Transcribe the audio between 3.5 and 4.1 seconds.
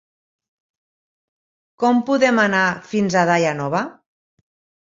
Nova?